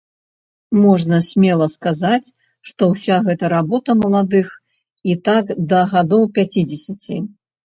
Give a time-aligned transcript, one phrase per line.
[0.83, 2.27] Можна смела сказаць,
[2.69, 4.47] што ўся гэта работа маладых
[5.13, 7.21] і так да гадоў пяцідзесяці.